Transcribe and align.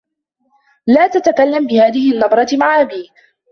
لا 0.87 1.07
تتكلّم 1.07 1.67
بهذه 1.67 2.11
النّبرة 2.11 2.47
مع 2.53 2.81
أبيك. 2.81 3.11